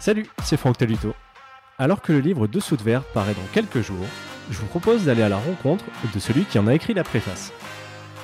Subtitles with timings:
[0.00, 1.12] Salut, c'est Franck Taluto.
[1.76, 4.06] Alors que le livre de verre paraît dans quelques jours,
[4.48, 7.52] je vous propose d'aller à la rencontre de celui qui en a écrit la préface.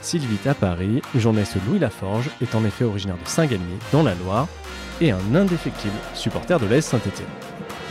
[0.01, 4.47] Sylvie à Paris, journaliste Louis Laforge, est en effet originaire de Saint-Galmier, dans la Loire,
[5.01, 7.26] et un indéfectible supporter de l'AS Saint-Etienne.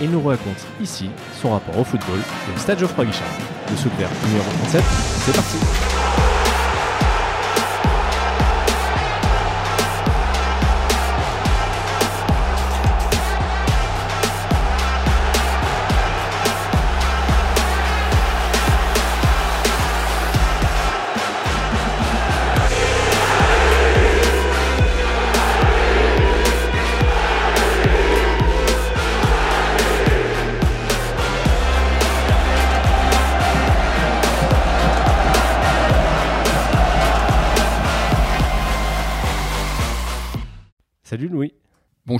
[0.01, 1.09] Il nous raconte ici
[1.41, 3.27] son rapport au football et au stade Geoffroy Guichard.
[3.69, 6.02] De verre numéro 37, c'est parti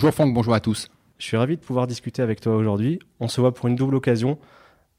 [0.04, 0.90] Bonjour Franck, bonjour à tous.
[1.18, 3.00] Je suis ravi de pouvoir discuter avec toi aujourd'hui.
[3.22, 4.38] On se voit pour une double occasion.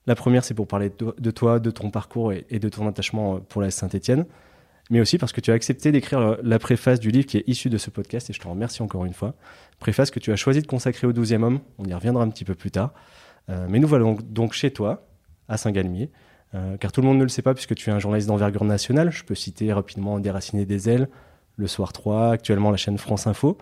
[0.06, 3.60] La première, c'est pour parler de toi, de ton parcours et de ton attachement pour
[3.60, 4.24] la Saint-Etienne,
[4.88, 7.68] mais aussi parce que tu as accepté d'écrire la préface du livre qui est issu
[7.68, 9.34] de ce podcast, et je te remercie encore une fois.
[9.78, 12.46] Préface que tu as choisi de consacrer au 12e homme, on y reviendra un petit
[12.46, 12.94] peu plus tard.
[13.50, 15.06] Euh, mais nous voilà donc chez toi,
[15.48, 16.10] à Saint-Galmier,
[16.54, 18.64] euh, car tout le monde ne le sait pas puisque tu es un journaliste d'envergure
[18.64, 19.10] nationale.
[19.12, 21.10] Je peux citer rapidement Déraciné des ailes,
[21.56, 23.58] Le Soir 3, actuellement la chaîne France Info.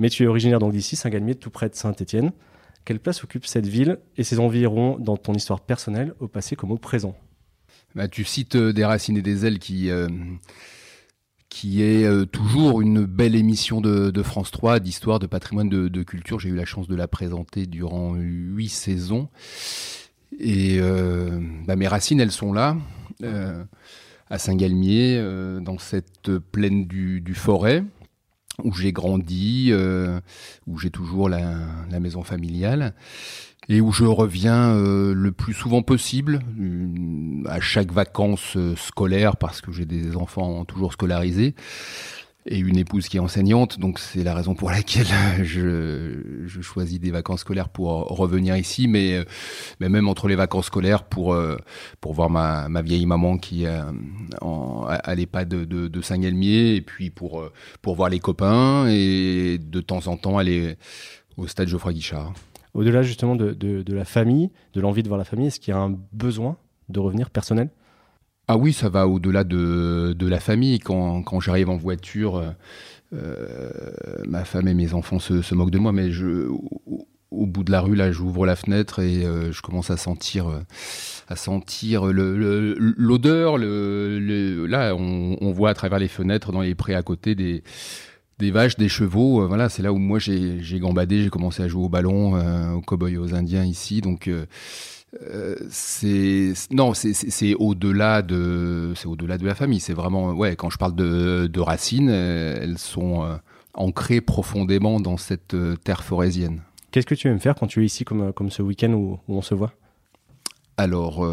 [0.00, 2.32] Mais tu es originaire donc d'ici, Saint-Galmier, tout près de Saint-Étienne.
[2.86, 6.72] Quelle place occupe cette ville et ses environs dans ton histoire personnelle, au passé comme
[6.72, 7.14] au présent?
[7.94, 10.08] Bah, Tu cites euh, Déraciné des ailes qui, euh,
[11.50, 16.40] qui est euh, toujours une belle émission de, France 3 d'histoire, de patrimoine, de, culture.
[16.40, 19.28] J'ai eu la chance de la présenter durant huit saisons.
[20.38, 20.80] Et
[21.66, 22.78] bah, mes racines, elles sont là,
[24.30, 25.22] à Saint-Galmier,
[25.60, 27.84] dans cette plaine du, du Forêt,
[28.64, 30.20] où j'ai grandi, euh,
[30.66, 31.40] où j'ai toujours la,
[31.90, 32.94] la, maison familiale,
[33.68, 39.60] et où je reviens euh, le plus souvent possible, euh, à chaque vacances scolaires, parce
[39.60, 41.54] que j'ai des enfants toujours scolarisés
[42.46, 45.06] et une épouse qui est enseignante, donc c'est la raison pour laquelle
[45.42, 49.24] je, je, choisis des vacances scolaires pour revenir ici, mais,
[49.78, 51.36] mais même entre les vacances scolaires pour,
[52.00, 53.80] pour voir ma, vieille maman qui est
[54.40, 57.44] en, à l'EHPAD de, Saint-Galmier, et puis pour,
[57.82, 60.76] pour voir les copains, et de temps en temps aller
[61.36, 62.32] au stade Geoffroy Guichard.
[62.72, 65.80] Au-delà justement de la famille, de l'envie de voir la famille, est-ce qu'il y a
[65.80, 66.56] un besoin
[66.88, 67.70] de revenir personnel?
[68.50, 70.80] Ah oui, ça va au-delà de, de, la famille.
[70.80, 72.42] Quand, j'arrive en voiture,
[73.14, 73.70] euh,
[74.26, 76.48] ma femme et mes enfants se, moquent de moi, mais je,
[77.30, 80.48] au, bout de la rue, là, j'ouvre la fenêtre et euh, je commence à sentir,
[82.12, 83.56] l'odeur.
[83.56, 87.62] Là, on, voit à travers les fenêtres, dans les prés à côté, des,
[88.50, 89.42] vaches, des chevaux.
[89.42, 92.72] Euh, voilà, c'est là où moi j'ai gambadé, j'ai commencé à jouer au ballon, euh,
[92.72, 94.00] aux cow-boys, aux indiens ici.
[94.00, 94.28] Donc
[95.22, 99.80] euh, c'est non, c'est au-delà de c'est au-delà de la famille.
[99.80, 100.54] C'est vraiment ouais.
[100.56, 103.36] Quand je parle de, de racines, elles sont euh,
[103.74, 106.62] ancrées profondément dans cette euh, terre forésienne.
[106.92, 109.36] Qu'est-ce que tu aimes faire quand tu es ici, comme comme ce week-end où, où,
[109.36, 109.72] on se voit?
[110.76, 111.28] Alors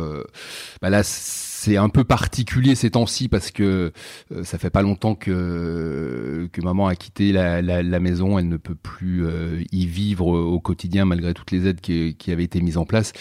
[0.82, 3.94] bah là, c'est un peu particulier ces temps-ci parce que
[4.44, 8.38] ça fait pas longtemps que que maman a quitté la, la, la maison.
[8.38, 9.26] Elle ne peut plus
[9.72, 13.14] y vivre au quotidien malgré toutes les aides qui, qui avaient été mises en place.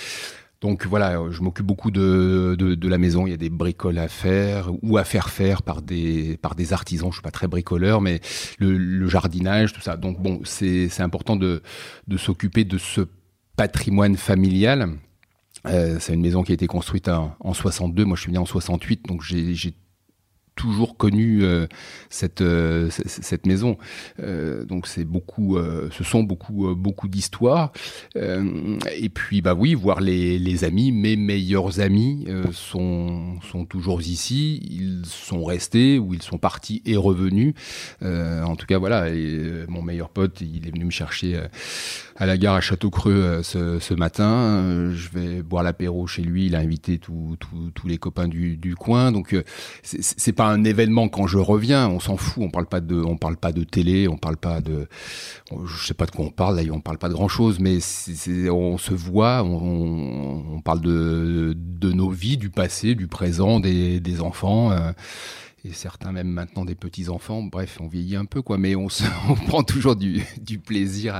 [0.60, 3.26] Donc voilà, je m'occupe beaucoup de, de, la maison.
[3.26, 6.72] Il y a des bricoles à faire ou à faire faire par des, par des
[6.72, 7.10] artisans.
[7.10, 8.20] Je suis pas très bricoleur, mais
[8.58, 9.96] le, le jardinage, tout ça.
[9.96, 11.62] Donc bon, c'est important de,
[12.08, 13.02] de s'occuper de ce
[13.56, 14.88] patrimoine familial.
[15.66, 18.04] Euh, c'est une maison qui a été construite en, en 62.
[18.04, 19.74] Moi, je suis né en 68, donc j'ai
[20.56, 21.66] toujours connu euh,
[22.10, 23.76] cette euh, cette maison.
[24.20, 27.72] Euh, donc c'est beaucoup, euh, ce sont beaucoup euh, beaucoup d'histoires.
[28.14, 34.60] et puis bah oui, voir les, les amis, mes meilleurs amis sont sont toujours ici.
[34.70, 37.54] Ils sont restés ou ils sont partis et revenus.
[38.02, 41.38] en tout cas voilà, et, mon meilleur pote, il est venu me chercher
[42.16, 44.90] à la gare à Château-Creux ce, ce, matin.
[44.94, 46.46] je vais boire l'apéro chez lui.
[46.46, 47.36] Il a invité tous
[47.86, 49.12] les copains du, du coin.
[49.12, 49.36] Donc
[49.82, 53.16] c'est pas un événement quand je reviens, on s'en fout, on parle pas de on
[53.16, 54.88] parle pas de télé, on parle pas de
[55.66, 58.50] je sais pas de quoi on parle d'ailleurs, on parle pas de grand-chose mais c'est
[58.50, 64.72] on se voit, on, parle de nos vies, du passé, du présent, des des enfants
[64.72, 64.92] euh,
[65.72, 67.42] certains même maintenant des petits enfants.
[67.42, 70.22] Bref, on vieillit un peu quoi, mais on, se, on prend toujours du,
[70.64, 71.14] plaisir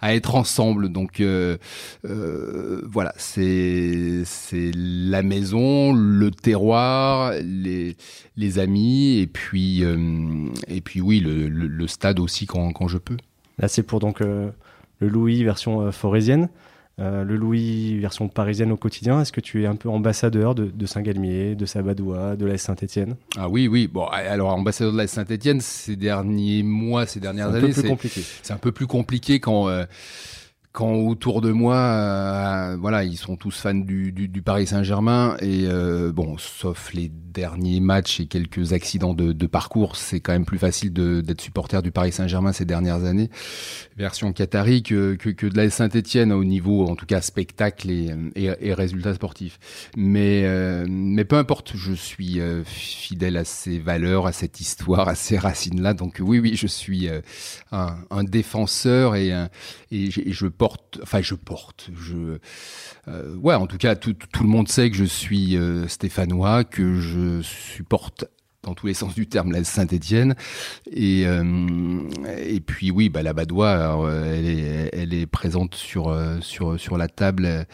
[0.00, 0.88] à, être ensemble.
[0.90, 1.58] Donc euh,
[2.04, 7.96] euh, voilà, c'est la maison, le terroir, les
[8.36, 13.16] les amis et puis euh, et puis oui le stade aussi quand quand je peux.
[13.58, 14.52] Là, c'est pour donc le
[15.00, 16.48] Louis version forésienne,
[17.00, 19.20] le Louis version parisienne au quotidien.
[19.20, 23.48] Est-ce que tu es un peu ambassadeur de, Saint-Galmier, de Sabadois, de la Saint-Etienne Ah
[23.48, 23.88] oui, oui.
[23.88, 28.72] Bon, alors ambassadeur de la Saint-Etienne, ces derniers mois, ces dernières années, c'est un peu
[28.72, 29.68] plus compliqué quand
[30.72, 35.36] quand autour de moi, euh, voilà, ils sont tous fans du, du, du Paris Saint-Germain
[35.40, 40.32] et euh, bon, sauf les derniers matchs et quelques accidents de, de parcours, c'est quand
[40.32, 43.30] même plus facile d'être supporter du Paris Saint-Germain ces dernières années,
[43.96, 48.14] version Qatari que, que, que de la Saint-Étienne au niveau, en tout cas spectacle et,
[48.36, 49.58] et, et résultats sportifs.
[49.96, 55.16] Mais euh, mais peu importe, je suis fidèle à ces valeurs, à cette histoire, à
[55.16, 55.94] ces racines-là.
[55.94, 57.08] Donc oui, oui, je suis
[57.72, 59.30] un, un défenseur et,
[59.90, 60.46] et, je
[61.02, 61.90] enfin je porte,
[63.08, 67.00] euh, ouais, en tout cas tout, le monde sait que je suis euh, stéphanois, que
[67.00, 68.24] je supporte
[68.62, 70.34] dans tous les sens du terme la Saint-Étienne.
[70.90, 72.02] Et euh,
[72.66, 74.10] puis oui bah la Badois
[74.92, 77.66] elle est présente sur la table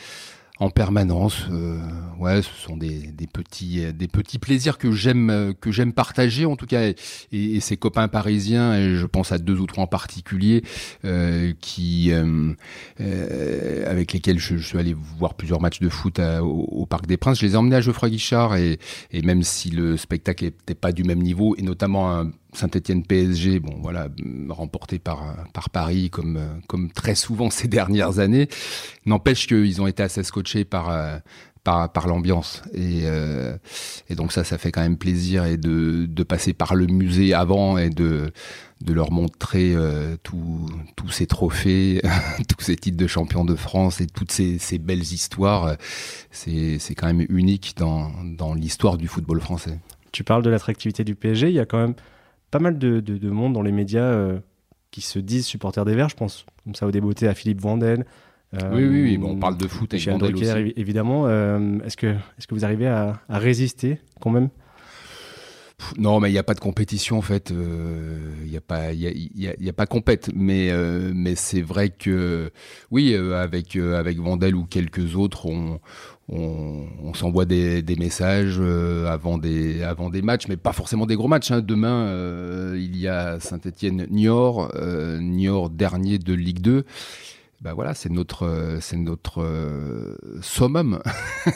[0.59, 1.47] en permanence.
[1.51, 1.79] Euh,
[2.19, 6.67] ouais, ce sont des, petits des petits plaisirs que j'aime que j'aime partager en tout
[6.67, 6.97] cas et,
[7.33, 10.63] et, copains parisiens et je pense à deux ou trois en particulier
[11.05, 12.55] euh, qui euh,
[13.01, 17.17] euh avec lesquels je, suis allé voir plusieurs matchs de foot au, au, Parc des
[17.17, 17.41] Princes.
[17.41, 18.79] Je les ai emmenés à Geoffroy Guichard et,
[19.11, 23.61] et même si le spectacle n'était pas du même niveau et notamment un Saint-Etienne PSG,
[23.61, 24.09] bon voilà,
[24.49, 28.49] remporté par par Paris comme comme très souvent ces dernières années.
[29.05, 31.21] N'empêche qu'ils ont été assez scotchés par
[31.67, 33.57] par, par l'ambiance et, euh,
[34.09, 37.35] et donc ça ça fait quand même plaisir et de, de passer par le musée
[37.35, 38.31] avant et de
[38.83, 40.71] de leur montrer euh, tous
[41.11, 42.01] ces trophées,
[42.49, 45.77] tous ces titres de champion de France et toutes ces, ces belles histoires.
[46.31, 49.79] C'est quand même unique dans, dans l'histoire du football français.
[50.13, 51.95] Tu parles de l'attractivité du PSG, il y a quand même
[52.51, 54.39] pas mal de, de, monde dans les médias euh,
[54.91, 56.09] qui se disent supporters des Verts.
[56.09, 58.05] Je pense comme ça au débeauté à Philippe Vandel.
[58.55, 59.19] Euh, oui, oui, oui.
[59.19, 60.73] Bon, on parle de foot et Vandel aussi.
[60.77, 61.27] évidemment.
[61.27, 64.49] Euh, est-ce que, est que vous arrivez à, à résister quand même?
[65.99, 67.51] Non, mais il n'y a pas de compétition en fait.
[67.51, 70.31] Il n'y a pas, il y a, y a, y a, pas compète.
[70.35, 70.71] Mais
[71.13, 72.51] mais c'est vrai que
[72.91, 75.79] oui, avec avec Vandel ou quelques autres, on
[76.29, 81.07] on, on s'envoie des, des, messages euh, avant, des, avant des matchs, mais pas forcément
[81.07, 81.51] des gros matchs.
[81.51, 81.61] Hein.
[81.61, 86.85] Demain, euh, il y a Saint-Étienne-Niort, euh, Niort dernier de Ligue 2.
[87.63, 91.01] Bah voilà, c'est notre, c'est notre summum.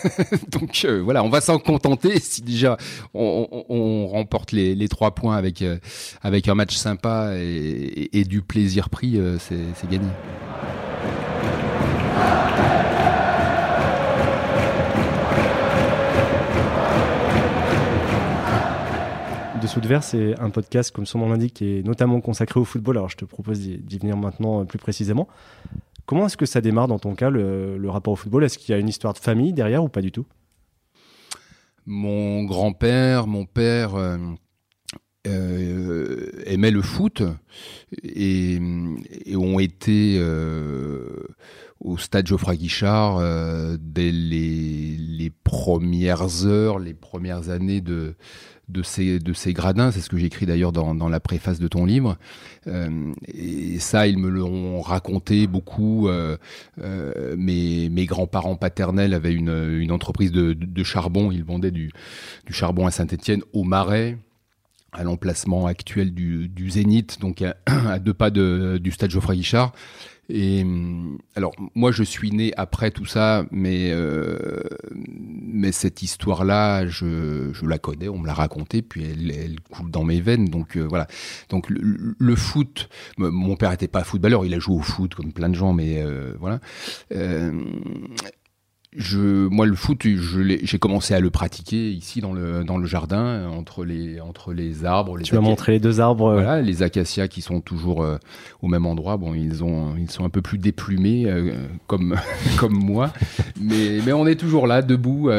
[0.49, 2.19] Donc voilà, on va s'en contenter.
[2.21, 2.79] Si déjà
[3.13, 5.63] on, on, on remporte les, les, trois points avec,
[6.23, 10.09] avec un match sympa et, et, et du plaisir pris, c'est gagné.
[19.71, 22.65] Dessous de verre, c'est un podcast, comme son nom l'indique, qui est notamment consacré au
[22.65, 22.97] football.
[22.97, 25.29] Alors, je te propose d'y venir maintenant euh, plus précisément.
[26.07, 28.43] Comment est-ce que ça démarre dans ton cas, le, rapport au football?
[28.43, 30.27] Est-ce qu'il y a une histoire de famille derrière ou pas du tout?
[31.87, 34.19] Mon grand-père, mon père euh,
[35.29, 37.23] euh, le foot
[38.03, 38.59] et,
[39.37, 40.19] ont été
[41.81, 43.21] au stade Geoffroy Guichard
[43.81, 48.15] dès les, les, premières heures, les premières années de,
[48.71, 51.69] de ces, de ces gradins, c'est ce que j'écris d'ailleurs dans, dans, la préface de
[51.69, 52.17] ton livre.
[52.67, 56.09] Euh, et ça, ils me l'ont raconté beaucoup.
[56.09, 56.37] Euh,
[56.81, 61.91] euh, mes, mes grands-parents paternels avaient une, une entreprise de, de, charbon, ils vendaient du,
[62.47, 64.19] du charbon à Saint-Étienne, au Marais
[64.93, 69.37] à l'emplacement actuel du, du Zénith, donc à, à deux pas de, du stade Geoffroy
[69.37, 69.73] Guichard.
[70.33, 74.63] Et hum, alors moi je suis né après tout ça, mais euh,
[74.95, 79.91] mais cette histoire-là, je, je la connais, on me l'a racontée, puis elle, elle, coule
[79.91, 80.47] dans mes veines.
[80.47, 81.09] Donc euh, voilà.
[81.49, 85.33] Donc le, le, foot, mon père était pas footballeur, il a joué au foot comme
[85.33, 86.61] plein de gens, mais euh, voilà.
[88.97, 93.49] Je, moi, le foot, j'ai commencé à le pratiquer ici dans le dans le jardin,
[93.49, 95.17] entre les entre les arbres.
[95.17, 96.27] Les tu m'as montré les deux arbres.
[96.27, 96.35] Euh.
[96.35, 98.19] Voilà, les acacias qui sont toujours euh,
[98.63, 99.17] au même endroit.
[99.17, 101.53] Bon, ils ont ils sont un peu plus déplumés euh,
[101.87, 102.17] comme
[102.59, 103.13] comme moi,
[103.61, 105.31] mais mais on est toujours là, debout.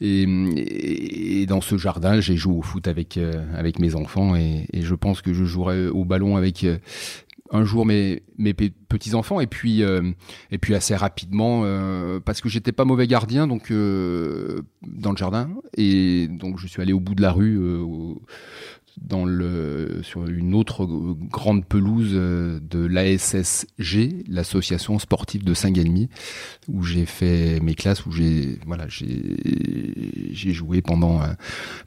[0.00, 3.20] Et, et, dans ce jardin, j'ai joué au foot avec
[3.54, 6.64] avec mes enfants et, et, je pense que je jouerai au ballon avec
[7.50, 10.12] un jour mes, mes petits enfants et puis euh,
[10.50, 15.16] et puis assez rapidement euh, parce que j'étais pas mauvais gardien donc euh, dans le
[15.16, 17.58] jardin et donc je suis allé au bout de la rue
[19.00, 20.86] dans le sur une autre
[21.30, 26.08] grande pelouse de l'ASSG l'association sportive de Saint-Galmy
[26.68, 29.36] où j'ai fait mes classes où j'ai voilà j'ai
[30.32, 31.20] j'ai joué pendant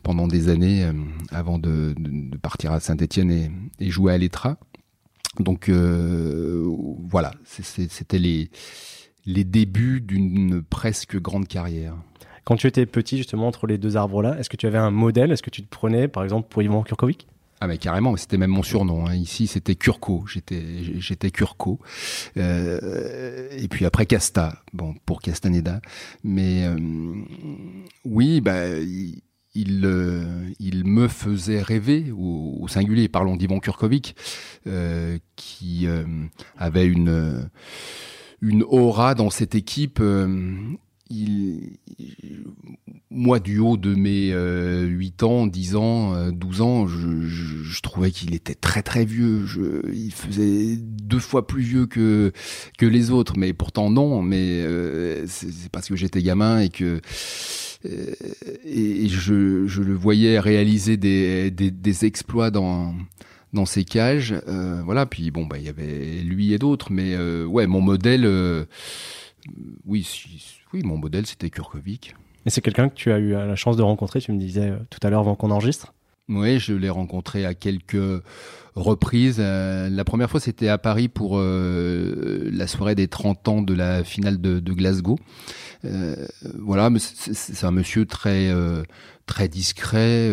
[0.04, 0.88] pendant des années
[1.32, 3.50] avant de, de, partir à Saint-Étienne et,
[3.80, 4.60] et jouer à l'Etra
[5.40, 8.50] donc voilà, c'était les,
[9.26, 11.96] les débuts d'une presque grande carrière.
[12.46, 15.32] Quand tu étais petit, justement, entre les deux arbres-là, est-ce que tu avais un modèle?
[15.32, 17.28] Est-ce que tu te prenais, par exemple, pour Ivan Kurkovic?
[17.62, 19.06] Ah mais carrément, c'était même mon surnom.
[19.06, 19.16] Hein.
[19.16, 20.24] Ici, c'était Kurko.
[20.28, 20.64] J'étais,
[20.98, 21.80] j'étais Kurko.
[22.38, 24.64] Euh, et puis après Casta.
[24.72, 25.82] Bon, pour Castaneda.
[26.24, 26.78] Mais euh,
[28.06, 29.22] oui, bah, il,
[29.56, 33.10] il, euh, me faisait rêver au, singulier.
[33.10, 34.16] Parlons d'Ivan Kurkovic,
[35.36, 35.88] qui
[36.58, 37.50] avait une
[38.42, 40.02] une aura dans cette équipe
[43.12, 48.12] moi, du haut de mes 8 euh, ans, 10 ans, 12 euh, ans, je, trouvais
[48.12, 49.46] qu'il était très très vieux.
[49.92, 52.32] il faisait deux fois plus vieux que,
[52.78, 54.22] que les autres, mais pourtant non.
[54.22, 57.02] Mais euh, c'est parce que j'étais gamin et que
[57.84, 59.34] et je,
[59.82, 62.94] le voyais réaliser des, des, exploits dans
[63.54, 64.36] dans ces cages.
[64.86, 65.06] voilà.
[65.08, 68.68] Puis bon, bah il y avait lui et d'autres, mais ouais, mon modèle,
[69.86, 70.06] oui.
[70.74, 72.16] Oui, mon modèle, c'était Kurkovic.
[72.46, 74.78] Et c'est quelqu'un que tu as eu la chance de rencontrer, tu me disais euh,
[74.90, 75.94] tout à l'heure avant qu'on enregistre?
[76.30, 78.24] Oui, je l'ai rencontré à quelques
[78.76, 79.38] reprises.
[79.40, 83.74] Euh, la première fois, c'était à Paris pour euh, la soirée des 30 ans de
[83.74, 85.18] la finale de, Glasgow.
[85.84, 88.54] voilà, c'est un monsieur très
[89.26, 90.32] très discret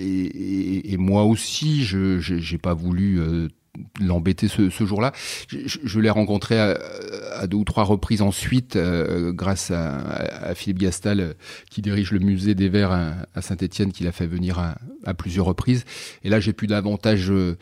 [0.00, 3.20] et, et, moi aussi, je n'ai pas voulu
[4.00, 5.12] l'embêter ce, ce jour-là.
[5.48, 6.78] Je, je l'ai rencontré à,
[7.34, 11.32] à, deux ou trois reprises ensuite, euh, grâce à, à, Philippe Gastal, euh,
[11.70, 15.84] qui dirige le musée des Verts à, Saint-Étienne, qui l'a fait venir à, plusieurs reprises.
[16.22, 17.56] Et là, j'ai pu davantage euh,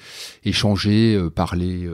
[0.45, 1.89] échanger, parler,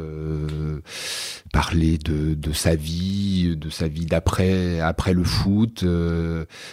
[1.52, 5.84] parler de, de, sa vie, de sa vie d'après, après le foot,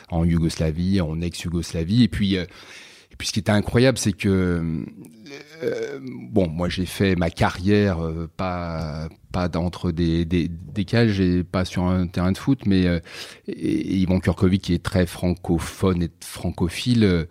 [0.10, 2.36] en Yougoslavie, en ex-Yougoslavie, et puis.
[2.36, 4.84] Et puis ce qui était incroyable, c'est que
[5.64, 11.20] euh, bon, moi j'ai fait ma carrière euh, pas pas d'entre des, des, des, cages
[11.20, 13.02] et pas sur un terrain de foot, mais euh,
[13.50, 17.28] et, Yvon Kurkovic qui est très francophone et francophile euh,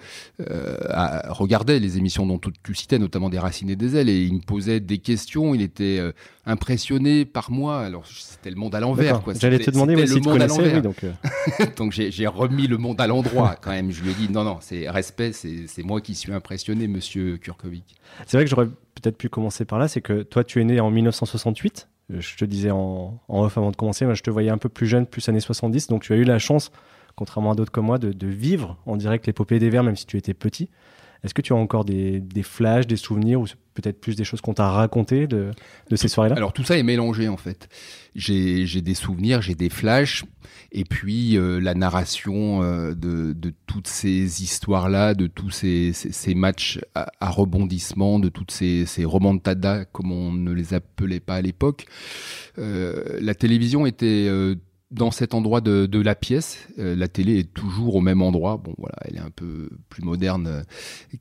[1.31, 4.41] regardait les émissions dont tu, citais, notamment des Racines et des ailes, et il me
[4.41, 5.55] posait des questions.
[5.55, 5.99] Il était
[6.45, 7.81] impressionné par moi.
[7.81, 9.23] Alors c'était le monde à l'envers.
[9.41, 10.83] J'allais te demander le monde à l'envers.
[10.83, 10.97] donc
[11.79, 13.91] donc j'ai remis le monde à l'endroit quand même.
[13.91, 17.97] Je lui ai dit non non, c'est respect, c'est moi qui suis impressionné, Monsieur Kurkovic.
[18.27, 20.81] C'est vrai que j'aurais peut-être pu commencer par là, c'est que toi, tu es né
[20.81, 21.89] en 1968.
[22.11, 24.87] Je te disais en, off avant de commencer, moi, je te voyais un peu plus
[24.87, 25.89] jeune, plus années 70.
[25.89, 26.71] Donc, tu as eu la chance,
[27.17, 30.17] contrairement à d'autres comme moi, de, vivre en direct l'épopée des Verts, même si tu
[30.17, 30.69] étais petit.
[31.23, 34.55] Est-ce que tu as encore des, flashs, des souvenirs ou peut-être plus des choses qu'on
[34.55, 35.51] t'a racontées de,
[35.95, 37.69] ces soirées-là Alors tout ça est mélangé en fait.
[38.15, 40.25] J'ai des souvenirs, j'ai des flashs,
[40.71, 43.35] et puis euh, la narration euh, de,
[43.67, 45.93] toutes ces histoires-là, de tous ces,
[46.35, 51.43] matchs à, rebondissement, de toutes ces, ces remontadas comme on ne les appelait pas à
[51.43, 51.87] l'époque.
[52.59, 54.29] Euh, la télévision était
[54.95, 56.69] dans cet endroit de, de la pièce.
[56.79, 58.61] Euh, la télé est toujours au même endroit.
[58.63, 60.63] Bon, voilà, elle est un peu plus moderne euh,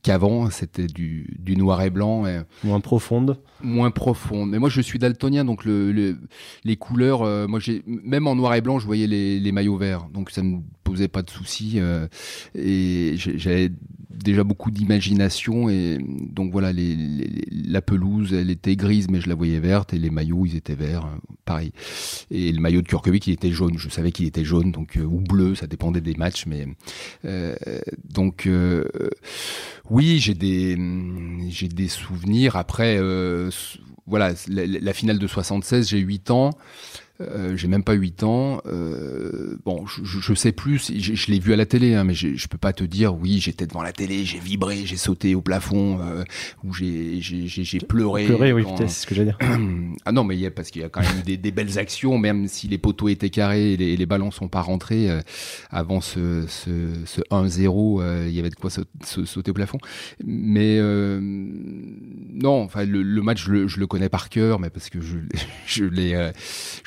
[0.03, 0.49] qu'avant.
[0.51, 2.27] C'était du, du, noir et blanc.
[2.27, 3.39] Et moins profonde.
[3.63, 4.51] Moins profonde.
[4.51, 6.17] Mais moi, je suis daltonien, donc le,
[6.63, 7.23] les couleurs.
[7.23, 10.29] Euh, moi, j'ai même en noir et blanc, je voyais les, les maillots verts, donc
[10.29, 11.79] ça ne posait pas de soucis.
[12.55, 13.71] et j'avais
[14.13, 19.59] déjà beaucoup d'imagination et donc voilà la pelouse elle était grise mais je la voyais
[19.59, 21.71] verte et les maillots ils étaient verts hein, pareil.
[22.31, 23.77] Et le maillot de Kurkovic il était jaune.
[23.77, 26.67] Je savais qu'il était jaune donc euh, ou bleu ça dépendait des matchs mais
[27.25, 27.55] euh,
[28.03, 28.85] donc euh,
[29.89, 30.77] oui j'ai des
[31.49, 32.55] j'ai des souvenirs.
[32.55, 32.99] Après
[34.05, 36.51] voilà la, la, finale de 76 j'ai 8 ans
[37.29, 38.61] euh, j'ai même pas 8 ans.
[38.65, 40.91] Euh, bon, je, je, sais plus.
[40.93, 43.15] Je, je l'ai vu à la télé, hein, mais je, je peux pas te dire.
[43.15, 46.23] Oui, j'étais devant la télé, j'ai vibré, j'ai sauté au plafond, euh,
[46.63, 48.25] ou j'ai j'ai pleuré.
[48.25, 49.49] Pleuré, oui, c'est ce que j'allais dire.
[50.05, 51.51] ah non, mais il y a, parce qu'il y a quand même eu des, des,
[51.51, 55.09] belles actions, même si les poteaux étaient carrés et les, les ballons sont pas rentrés
[55.09, 55.21] euh,
[55.69, 56.69] avant ce, ce,
[57.05, 58.69] ce 1-0, euh, il y avait de quoi
[59.03, 59.77] sauter au plafond.
[60.25, 64.89] Mais non, enfin le, le match, je le, je le, connais par cœur, mais parce
[64.89, 65.17] que je
[65.67, 66.31] je l'ai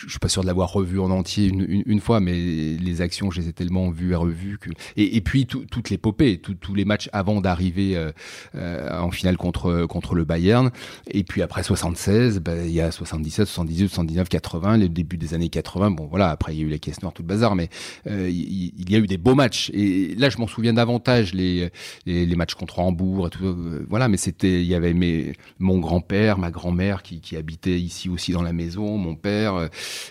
[0.08, 3.40] suis pas sûr de l'avoir revu en entier une, une, fois, mais les actions, je
[3.40, 4.70] les ai tellement vues et revues que.
[4.96, 8.10] Et, et puis toute l'épopée, tous les matchs avant d'arriver euh,
[8.56, 10.72] euh, en finale contre contre le Bayern.
[11.08, 15.32] Et puis après 76, bah, il y a 77, 78, 79, 80, le début des
[15.32, 15.92] années 80.
[15.92, 17.68] Bon voilà, après il y a eu les caisses noires, tout le bazar, mais
[18.08, 19.70] euh, il, y a eu des beaux matchs.
[19.74, 21.70] Et là, je m'en souviens davantage les,
[22.04, 23.56] les, matchs contre Hambourg et tout.
[23.88, 28.08] voilà, mais c'était, il y avait mes, mon grand-père, ma grand-mère qui, qui habitait ici
[28.08, 29.68] aussi dans la maison, mon père.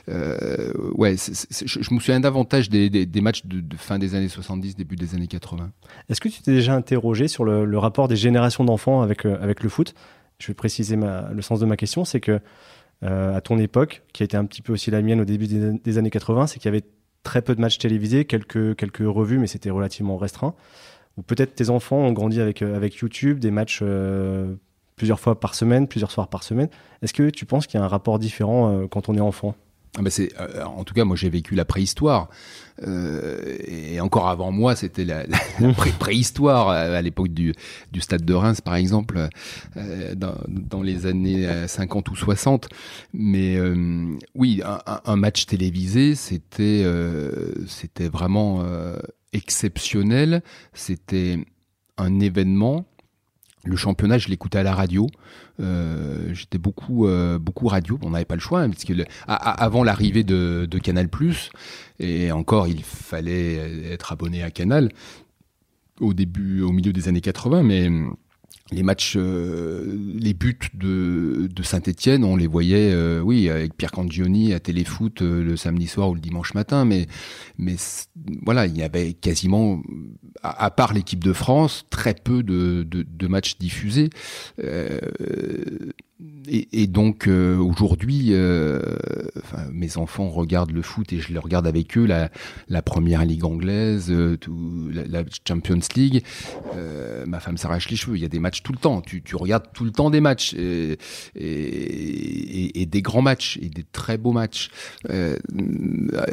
[0.09, 5.15] Euh, ouais, je, me souviens davantage des, matchs de, fin des années 70, début des
[5.15, 5.71] années 80.
[6.09, 9.63] Est-ce que tu t'es déjà interrogé sur le, rapport des générations d'enfants avec, euh, avec
[9.63, 9.93] le foot?
[10.39, 12.39] Je vais préciser le sens de ma question, c'est que
[13.01, 15.97] à ton époque, qui a été un petit peu aussi la mienne au début des,
[15.97, 16.83] années 80, c'est qu'il y avait
[17.23, 20.55] très peu de matchs télévisés, quelques, quelques revues, mais c'était relativement restreint.
[21.17, 23.83] Ou peut-être tes enfants ont grandi avec, avec YouTube, des matchs
[24.97, 26.67] plusieurs fois par semaine, plusieurs soirs par semaine.
[27.01, 29.55] Est-ce que tu penses qu'il y a un rapport différent quand on est enfant?
[30.01, 32.29] Bah c'est, euh, en tout cas, moi j'ai vécu la préhistoire.
[32.85, 35.23] Euh, et encore avant moi, c'était la,
[35.99, 37.53] préhistoire à, l'époque du,
[37.93, 39.29] du, stade de Reims, par exemple,
[39.77, 42.67] euh, dans, dans, les années 50 ou 60.
[43.13, 43.57] Mais
[44.35, 46.85] oui, un, un, match télévisé, c'était
[47.67, 48.65] c'était vraiment
[49.31, 50.43] exceptionnel.
[50.73, 51.39] C'était
[51.97, 52.85] un événement
[53.65, 55.07] le championnat, je l'écoutais à la radio.
[55.59, 57.99] Euh, j'étais beaucoup, euh, beaucoup radio.
[58.01, 58.93] On n'avait pas le choix, hein, parce que
[59.27, 61.09] avant l'arrivée de, de, Canal+,
[61.99, 64.91] et encore, il fallait être abonné à Canal
[65.99, 67.89] au début, au milieu des années 80, mais
[68.71, 73.91] les matchs, euh, les buts de, de Saint-Etienne, on les voyait, euh, oui, avec Pierre
[73.91, 77.05] Cangioni à Téléfoot euh, le samedi soir ou le dimanche matin, mais,
[77.59, 77.75] mais
[78.43, 79.83] voilà, il y avait quasiment,
[80.41, 84.09] à, part l'équipe de France, très peu de, de, de matchs diffusés
[86.47, 88.79] et, donc euh, aujourd'hui, euh,
[89.71, 92.29] mes enfants regardent le foot et je le regarde avec eux, la,
[92.81, 94.37] première ligue anglaise, euh,
[94.93, 96.23] la, Champions League.
[97.27, 98.15] Ma femme s'arrache les cheveux.
[98.15, 99.01] Il y a des matchs tout le temps.
[99.01, 100.97] Tu, regardes tout le temps des matchs et,
[102.85, 104.69] des grands matchs et des très beaux matchs.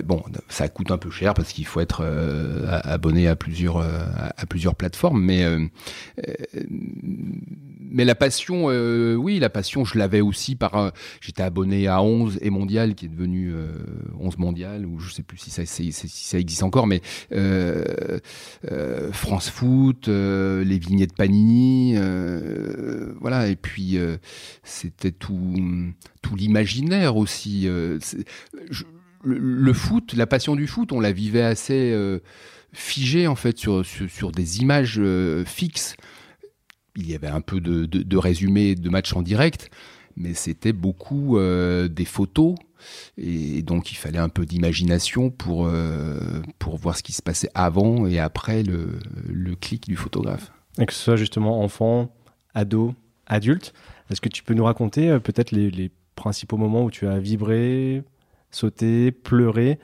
[0.05, 2.05] bon, ça coûte un peu cher parce qu'il faut être
[2.85, 5.45] abonné à plusieurs à, plusieurs plateformes, mais
[7.81, 10.93] mais la passion, oui, la passion, je l'avais aussi par.
[11.21, 13.53] J'étais abonné à 11 et Mondial, qui est devenu
[14.19, 17.01] 11 euh, Mondial, ou je sais plus si ça, existe encore, mais
[17.33, 18.19] euh,
[18.71, 21.97] euh, France Foot, les vignettes Panini,
[23.21, 23.49] voilà.
[23.49, 23.99] Et puis
[24.63, 25.55] c'était tout,
[26.21, 27.69] tout l'imaginaire aussi.
[29.25, 31.97] le, foot, la passion du foot, on la vivait assez
[32.73, 35.01] figée en fait sur, sur des images
[35.45, 35.97] fixes
[36.97, 39.71] il y avait un peu de, de, résumé de matchs en direct,
[40.17, 42.55] mais c'était beaucoup euh, des photos.
[43.17, 46.19] Et donc il fallait un peu d'imagination pour, euh,
[46.59, 50.53] pour voir ce qui se passait avant et après le, le clic du photographe.
[50.79, 52.13] Et que ce soit justement enfant,
[52.55, 52.95] ado,
[53.27, 53.73] adulte,
[54.11, 58.05] est-ce que tu peux nous raconter euh, peut-être les, principaux moments où tu as vibré,
[58.51, 59.79] sauté, pleuré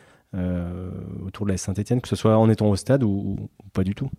[1.25, 4.11] autour de la Saint-Etienne, que ce soit en étant au stade ou pas du tout?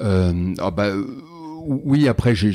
[0.00, 1.04] Ah bah, euh,
[1.66, 2.52] oui, après, j'ai,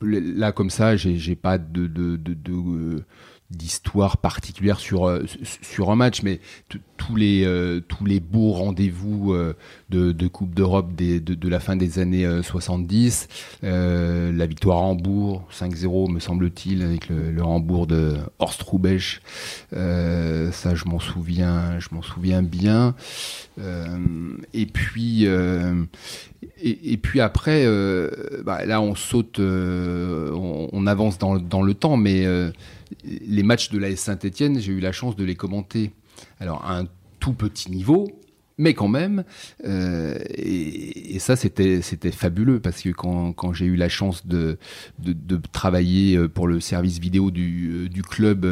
[0.00, 3.04] là comme ça, j'ai, pas de, de, de, de euh,
[3.50, 5.24] d'histoire particulière sur euh,
[5.62, 6.40] sur un match, mais
[6.96, 9.54] tous les euh, tous les beaux rendez-vous euh,
[9.88, 13.28] de, de, Coupe d'Europe de, de, la fin des années 70,
[13.62, 19.20] la victoire à Hambourg 5-0 me semble-t-il avec le, le, Hambourg de Horst Rubesch,
[19.70, 22.96] ça je m'en souviens je m'en souviens bien.
[23.58, 27.64] et puis et, et, puis après
[28.44, 32.26] bah, là on saute on, on, avance dans, dans le temps, mais
[33.04, 35.92] les matchs de l'AS Saint-Etienne, j'ai eu la chance de les commenter.
[36.40, 36.86] Alors, à un
[37.20, 38.08] tout petit niveau,
[38.58, 39.24] mais quand même,
[39.66, 44.58] euh, et, ça c'était c'était fabuleux parce que quand, j'ai eu la chance de,
[44.98, 48.46] de, travailler euh, pour le service vidéo du, euh, club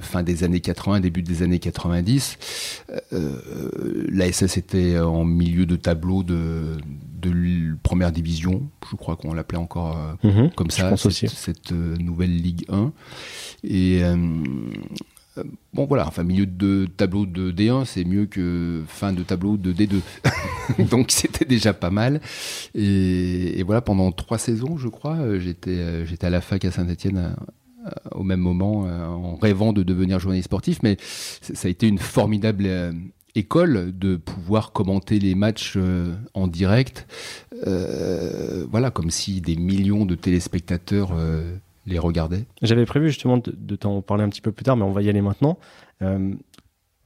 [0.00, 2.38] fin des années 80, début des années 90,
[3.12, 6.76] euh, l'ASS était en milieu de tableau de,
[7.20, 10.50] de première division, je crois qu'on l'appelait encore mhm.
[10.56, 12.92] comme ça, cette, cette nouvelle Ligue 1.
[13.64, 14.02] Et
[15.38, 19.56] euh, bon voilà, enfin milieu de tableau de D1, c'est mieux que fin de tableau
[19.56, 20.00] de D2.
[20.90, 22.20] Donc c'était déjà pas mal.
[22.74, 26.70] Et, voilà, pendant trois saisons, je crois, euh, j'étais euh, j'étais à la fac à
[26.70, 27.36] Saint-Etienne
[28.10, 30.80] au même moment, en rêvant de devenir journaliste sportif.
[30.82, 32.68] Mais ça a été une formidable
[33.34, 35.78] école de pouvoir commenter les matchs
[36.34, 37.06] en direct.
[38.70, 41.12] voilà, comme si des millions de téléspectateurs
[41.86, 44.92] les regarder J'avais prévu justement de, t'en parler un petit peu plus tard, mais on
[44.92, 45.58] va y aller maintenant.
[46.02, 46.32] Euh,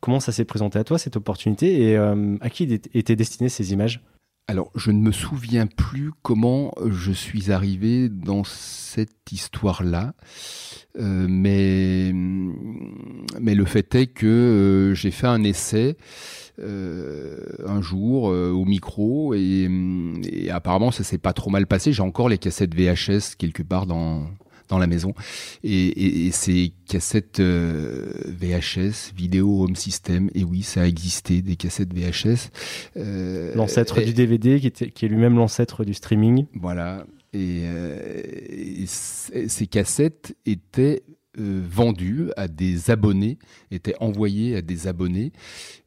[0.01, 3.73] comment ça s'est présenté à toi, cette opportunité, et euh, à qui étaient destinées ces
[3.73, 4.03] images?
[4.47, 10.13] Alors, je ne me souviens plus comment je suis arrivé dans cette histoire-là,
[10.99, 12.13] euh, mais,
[13.41, 15.97] mais le fait est que j'ai fait un essai
[16.57, 19.69] un jour au micro et,
[20.23, 21.93] et apparemment ça s'est pas trop mal passé.
[21.93, 24.29] J'ai encore les cassettes VHS quelque part dans,
[24.69, 25.15] dans la maison.
[25.63, 31.57] Et, et, ces cassettes euh, VHS, vidéo home system, et oui, ça a existé, des
[31.57, 32.51] cassettes VHS.
[32.97, 36.47] Euh, l'ancêtre du DVD, qui, était, qui est lui-même l'ancêtre du streaming.
[36.55, 37.07] Voilà.
[37.33, 37.65] Et,
[38.87, 41.03] ces cassettes étaient
[41.37, 43.39] vendues à des abonnés,
[43.73, 45.33] étaient envoyées à des abonnés.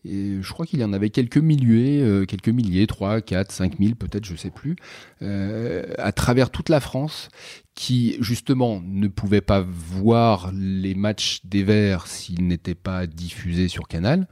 [0.04, 3.96] Et je crois qu'il y en avait quelques milliers, quelques milliers, 3, 4, 5 000
[3.96, 4.76] peut-être, je ne sais plus,
[5.22, 7.30] à travers toute la France,
[7.78, 13.88] qui justement ne pouvait pas voir les matchs des Verts s'ils n'étaient pas diffusés sur
[13.88, 14.28] Canal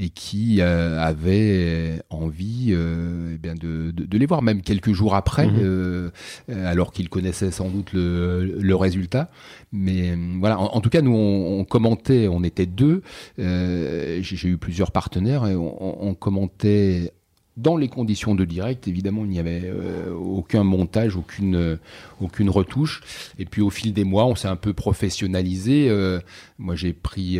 [0.00, 5.14] et qui euh, avait envie euh, eh bien de, de, les voir même quelques jours
[5.14, 5.60] après mhm.
[5.62, 6.10] euh,
[6.48, 9.30] alors qu'ils connaissaient sans doute le, le résultat
[9.70, 13.04] mais voilà en, tout cas nous on, commentait on était deux
[13.38, 17.12] j'ai eu plusieurs partenaires et on, on commentait
[17.60, 21.76] dans les conditions de direct, évidemment, il n'y avait euh, aucun montage, aucune, euh,
[22.20, 23.02] aucune retouche.
[23.38, 25.88] Et puis au fil des mois, on s'est un peu professionnalisé.
[25.88, 26.20] Euh,
[26.58, 27.38] moi, j'ai pris,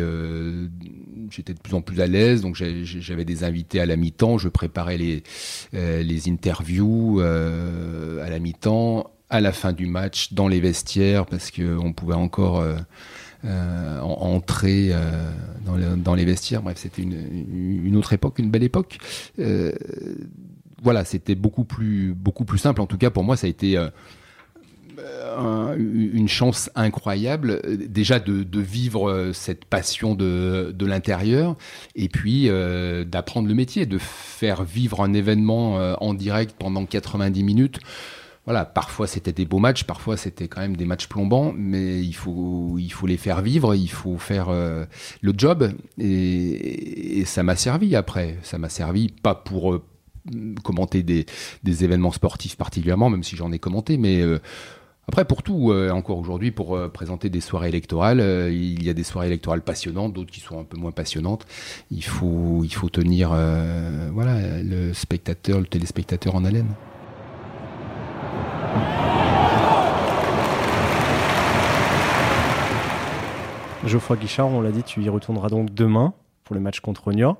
[1.29, 4.37] j'étais de plus en plus à l'aise, donc j'avais des invités à la mi-temps.
[4.37, 5.23] Je préparais les,
[5.73, 11.93] les interviews à la mi-temps, à la fin du match, dans les vestiaires, parce qu'on
[11.93, 12.63] pouvait encore
[13.43, 16.61] euh, entrer euh, dans, les vestiaires.
[16.61, 18.99] Bref, c'était une, autre époque, une belle époque.
[19.39, 19.71] Euh,
[20.83, 22.81] voilà, c'était beaucoup plus, beaucoup plus simple.
[22.81, 23.77] En tout cas, pour moi, ça a été
[25.77, 31.55] une chance incroyable déjà de, vivre cette passion de l'intérieur
[31.95, 32.47] et puis
[33.05, 37.79] d'apprendre le métier, de faire vivre un événement en direct pendant 90 minutes
[38.45, 42.13] voilà, parfois c'était des beaux matchs, parfois c'était quand même des matchs plombants, mais il
[42.13, 44.85] faut, il faut les faire vivre, il faut faire euh,
[45.21, 48.37] le job, et, ça m'a servi après.
[48.41, 49.83] Ça m'a servi pas pour euh,
[50.63, 51.25] commenter des,
[51.63, 54.39] événements sportifs particulièrement, même si j'en ai commenté, mais euh,
[55.07, 59.27] après, pour tout, encore aujourd'hui, pour présenter des soirées électorales, il y a des soirées
[59.27, 61.45] électorales passionnantes, d'autres qui sont un peu moins passionnantes.
[61.89, 63.29] Il faut, il faut tenir
[64.13, 66.73] voilà, le spectateur, le téléspectateur en haleine.
[73.85, 76.13] Geoffroy Guichard, on l'a dit, tu y retourneras donc demain
[76.43, 77.37] pour le match contre Niort.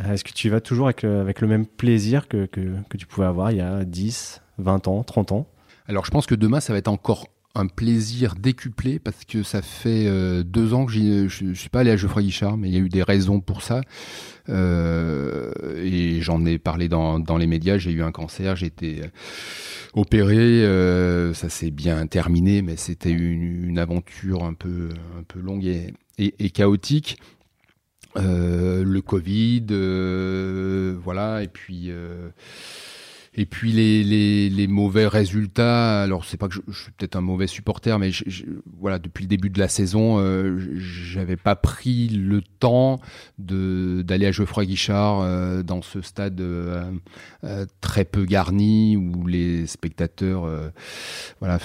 [0.00, 2.48] Euh, est-ce que tu vas toujours avec, le même plaisir que,
[2.96, 5.46] tu pouvais avoir il y a 10, 20 ans, 30 ans?
[5.86, 9.62] Alors je pense que demain, ça va être encore un plaisir décuplé parce que ça
[9.62, 12.74] fait euh, deux ans que je ne suis pas allé à Geoffroy Guichard, mais il
[12.74, 13.80] y a eu des raisons pour ça.
[14.48, 17.78] Euh, et j'en ai parlé dans, dans les médias.
[17.78, 19.08] J'ai eu un cancer, j'ai été euh,
[19.94, 21.32] opéré.
[21.34, 24.88] ça s'est bien terminé, mais c'était une, une, aventure un peu,
[25.18, 27.18] un peu longue et, et, et chaotique.
[28.16, 29.66] le Covid,
[31.02, 31.92] voilà, et puis
[33.36, 37.46] et puis les, les, mauvais résultats, alors c'est pas que je, suis peut-être un mauvais
[37.46, 38.10] supporter, mais
[38.78, 43.00] voilà, depuis le début de la saison, euh, j'avais pas pris le temps
[43.38, 46.90] d'aller à Geoffroy Guichard euh, dans ce stade euh,
[47.42, 50.48] euh, très peu garni où les spectateurs,
[51.40, 51.56] voilà,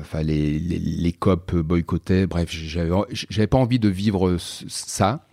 [0.00, 2.26] enfin les, les, les copes boycottaient.
[2.26, 5.26] Bref, j'avais j'avais pas envie de vivre ça.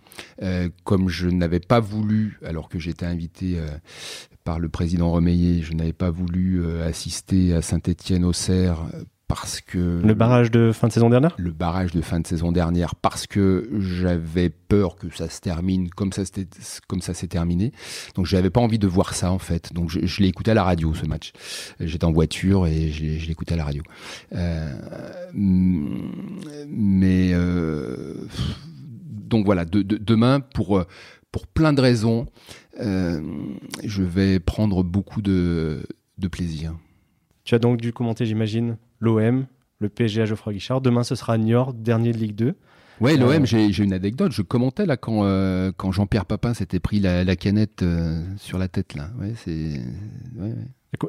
[0.84, 3.58] Comme je n'avais pas voulu, alors que j'étais invité
[4.44, 8.78] par le président Remeillet, je n'avais pas voulu euh, assister à Saint-Étienne-Auxerre
[9.26, 11.34] parce que le barrage de fin de saison dernière?
[11.38, 15.88] Le barrage de fin de saison dernière parce que j'avais peur que ça se termine
[15.88, 16.22] comme ça
[16.86, 17.72] comme ça s'est terminé.
[18.14, 19.72] Donc j'avais pas envie de voir ça en fait.
[19.72, 21.32] Donc je, l'ai écouté à la radio ce match.
[21.80, 23.82] J'étais en voiture et je, l'ai écouté à la radio.
[24.34, 24.70] Euh,
[25.32, 28.28] mais euh,
[29.34, 30.86] donc voilà, demain, pour, euh,
[31.32, 32.26] pour plein de raisons, euh,
[32.78, 35.82] je vais prendre beaucoup de,
[36.30, 36.74] plaisir.
[37.44, 39.46] Tu as donc dû commenter, j'imagine, l'OM,
[39.80, 40.80] le PSG à Geoffroy Guichard.
[40.80, 42.54] Demain, ce sera Niort, dernier de Ligue 2.
[43.00, 44.32] Ouais, l'OM, euh, j'ai une anecdote.
[44.32, 45.22] Je commentais là quand,
[45.76, 47.84] quand Jean-Pierre Papin s'était pris la, canette
[48.36, 48.94] sur la tête.
[48.94, 49.10] Là.
[49.20, 49.80] Ouais, c'est.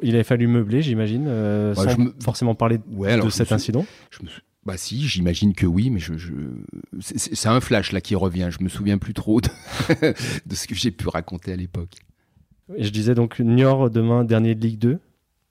[0.02, 1.26] Il avait fallu meubler, j'imagine,
[1.74, 3.86] sans forcément parler de cet incident.
[4.10, 4.28] Je me
[4.66, 6.12] bah si, j'imagine que oui, mais je,
[6.98, 8.48] c'est un flash là qui revient.
[8.50, 9.48] Je me souviens plus trop de,
[10.54, 11.94] ce que j'ai pu raconter à l'époque.
[12.76, 14.98] Je disais donc Niort demain dernier de Ligue 2.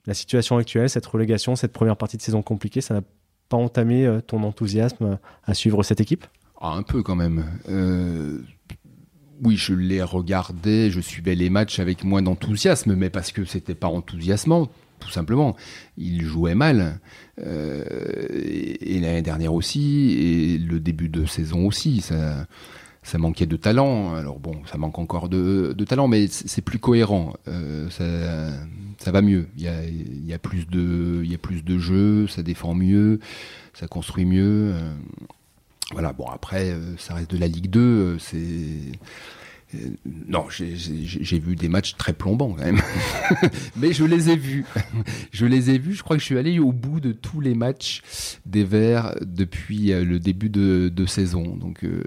[0.06, 3.02] La situation actuelle, cette relégation, cette première partie de saison compliquée, ça n'a
[3.48, 6.26] pas entamé euh, ton enthousiasme à suivre cette équipe?
[6.60, 7.46] Ah, Un peu quand même.
[7.70, 8.42] Euh,
[9.44, 13.76] oui, je les regardais, je suivais les matchs avec moins d'enthousiasme, mais parce que c'était
[13.76, 14.70] pas enthousiasmant
[15.06, 15.56] tout simplement.
[15.98, 17.00] Il jouait mal.
[17.40, 17.84] Euh,
[18.34, 22.02] et, l'année dernière aussi, et le début de saison aussi.
[22.02, 22.48] Ça,
[23.04, 24.16] ça manquait de talent.
[24.16, 27.34] Alors bon, ça manque encore de, talent, mais c'est plus cohérent.
[27.48, 29.48] Euh, ça, va mieux.
[29.58, 32.74] Il y a, il y a plus de, y a plus de jeux, ça défend
[32.74, 33.20] mieux,
[33.74, 34.74] ça construit mieux.
[34.74, 34.94] Euh,
[35.92, 36.14] voilà.
[36.14, 38.18] Bon après, ça reste de la Ligue 2.
[38.18, 38.92] C'est
[40.28, 42.82] non, j'ai vu des matchs très plombants quand même.
[43.76, 44.66] Mais je les ai vus.
[45.32, 45.96] Je les ai vus.
[45.96, 48.02] Je crois que je suis allé au bout de tous les matchs
[48.46, 51.56] des Verts depuis euh, le début de, saison.
[51.56, 52.04] Donc, euh,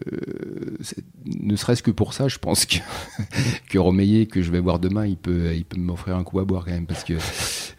[1.24, 2.78] ne serait-ce que pour ça, je pense que,
[3.68, 6.64] que que je vais voir demain, il peut, il peut m'offrir un coup à boire
[6.64, 6.86] quand même.
[6.86, 7.14] Parce que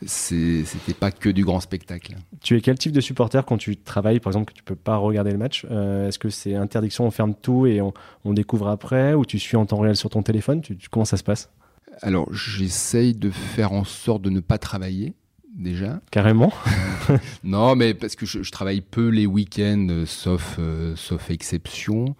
[0.05, 2.15] c'était pas que du grand spectacle.
[2.41, 4.97] Tu es quel type de supporter quand tu travailles, par exemple, que tu peux pas
[4.97, 5.65] regarder le match?
[5.65, 9.57] Est-ce que c'est interdiction, on ferme tout et on, on découvre après Ou tu suis
[9.57, 11.49] en temps réel sur ton téléphone tu, Comment ça se passe?
[12.01, 15.13] Alors, j'essaye de faire en sorte de ne pas travailler
[15.55, 15.99] déjà.
[16.11, 16.51] Carrément
[17.43, 22.15] Non, mais parce que je, travaille peu les week-ends, euh, sauf, euh, sauf exception.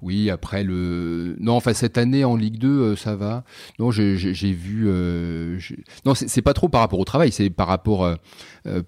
[0.00, 1.36] Oui, après le.
[1.40, 3.44] Non, enfin, cette année en Ligue 2, euh, ça va.
[3.78, 4.14] Non, j'ai
[4.52, 4.88] vu.
[6.04, 8.08] Non, c'est pas trop par rapport au travail, c'est par rapport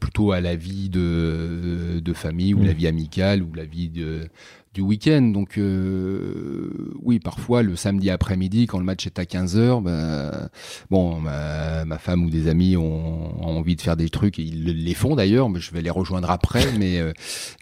[0.00, 2.76] plutôt à la vie de, de famille ou la mmh.
[2.76, 4.28] vie amicale ou la vie de
[4.74, 5.22] du week-end.
[5.22, 10.50] Donc euh, oui, parfois le samedi après-midi, quand le match est à 15h, bah,
[10.90, 14.94] bon, ma, femme ou des amis ont, envie de faire des trucs et ils les
[14.94, 16.64] font d'ailleurs, mais je vais les rejoindre après.
[16.78, 17.12] mais euh,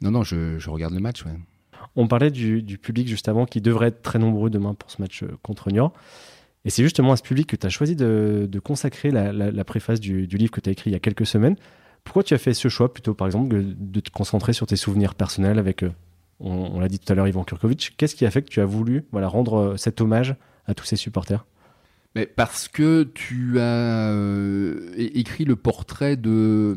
[0.01, 1.22] non, non, je, regarde le match.
[1.94, 5.22] On parlait du, public juste avant qui devrait être très nombreux demain pour ce match
[5.22, 5.92] euh, contre Niort.
[6.64, 10.27] Et c'est justement à ce public que tu as choisi de, consacrer la, préface du,
[10.27, 11.57] du, livre que tu as écrit il y a quelques semaines.
[12.05, 15.14] Pourquoi tu as fait ce choix plutôt, par exemple, de te concentrer sur tes souvenirs
[15.14, 15.85] personnels avec
[16.42, 17.94] on, l'a dit tout à l'heure, Ivan Kurkovic.
[17.96, 20.85] Qu'est-ce qui a fait que tu as voulu voilà, rendre euh, cet hommage à tous
[20.85, 21.44] ces supporters?
[22.14, 26.74] Mais parce que tu as euh, écrit le portrait de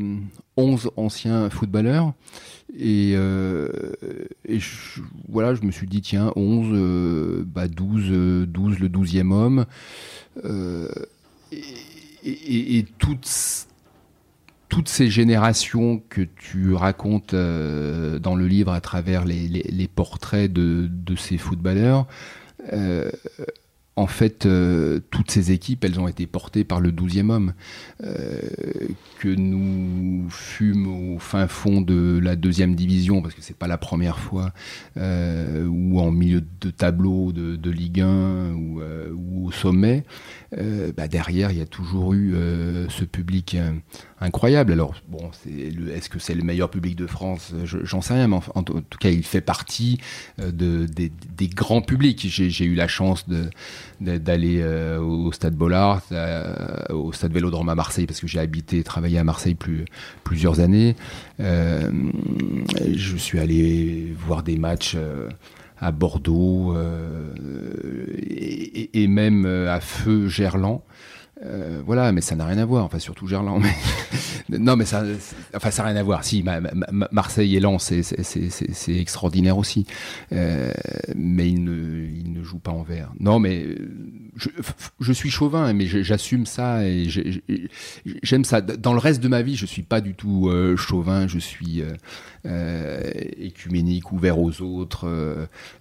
[0.56, 2.13] 11 anciens footballeurs
[2.78, 3.69] et, euh,
[5.28, 9.65] voilà, je me suis dit tiens 11, bah 12, 12 le 12e homme
[11.51, 11.58] et,
[12.23, 13.67] et, et toutes
[14.76, 21.16] toutes ces générations que tu racontes euh, dans le livre à travers les, portraits de,
[21.16, 22.08] ces footballeurs,
[22.74, 23.10] euh,
[23.96, 27.54] en fait, euh, toutes ces équipes, elles ont été portées par le 12e homme.
[28.02, 33.78] que nous fûmes au fin fond de la deuxième division, parce que c'est pas la
[33.78, 34.52] première fois,
[34.98, 38.82] ou en milieu de tableau de, Ligue 1 ou,
[39.16, 40.04] ou au sommet,
[40.98, 42.36] bah derrière, il y a toujours eu
[42.90, 43.56] ce public
[44.26, 44.74] incroyable.
[44.74, 45.32] Alors, bon,
[45.94, 47.54] est-ce que c'est le meilleur public de France?
[47.64, 50.00] J'en sais rien, mais en, tout cas, il fait partie
[50.40, 52.26] euh, de, des, grands publics.
[52.28, 53.26] J'ai eu la chance
[54.00, 58.80] d'aller euh, au Stade Bollard, euh, au Stade Vélodrome à Marseille, parce que j'ai habité
[58.80, 59.86] et travaillé à Marseille plus,
[60.24, 60.96] plusieurs années.
[61.40, 64.98] je suis allé voir des matchs
[65.80, 66.76] à Bordeaux
[68.18, 70.82] et, même à Feu Gerland.
[71.43, 72.86] Euh, voilà, mais ça n'a rien à voir.
[72.86, 73.62] Enfin, surtout Gerland.
[74.48, 75.04] Non, mais ça,
[75.56, 76.24] enfin, ça n'a rien à voir.
[76.24, 76.45] Si,
[77.12, 79.88] Marseille et Lens, c'est extraordinaire aussi.
[80.34, 80.71] Euh,
[81.15, 83.12] mais il ne, il ne joue pas en vert.
[83.19, 83.65] Non, mais
[84.36, 84.50] je,
[85.00, 87.08] je suis chauvin, mais j'assume ça et
[88.21, 88.62] j'aime ça.
[88.62, 91.28] Dans le reste de ma vie, je suis pas du tout euh, chauvin.
[91.28, 91.82] Je suis
[93.39, 95.10] écuménique, ouvert aux autres,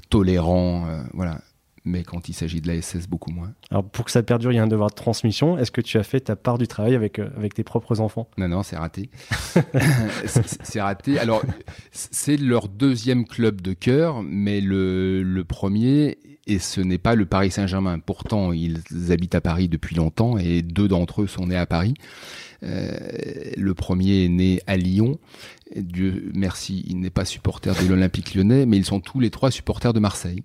[0.08, 0.86] tolérant.
[1.12, 1.38] voilà
[1.84, 3.52] mais quand il s'agit de la SS, beaucoup moins.
[3.70, 5.58] Alors pour que ça perdure, il y a un devoir de transmission.
[5.58, 8.28] Est-ce que tu as fait ta part du travail avec, euh, avec tes propres enfants?
[8.38, 9.10] Non, non, c'est raté.
[10.26, 11.18] c'est raté.
[11.18, 11.42] Alors,
[11.92, 17.26] c'est leur deuxième club de cœur, mais le, le premier, et ce n'est pas le
[17.26, 17.98] Paris Saint-Germain.
[17.98, 21.94] Pourtant, ils habitent à Paris depuis longtemps, et deux d'entre eux sont nés à Paris.
[22.62, 22.92] Euh,
[23.58, 25.18] le premier est né à Lyon.
[25.76, 29.50] Dieu merci, il n'est pas supporter de l'Olympique lyonnais, mais ils sont tous les trois
[29.50, 30.42] supporters de Marseille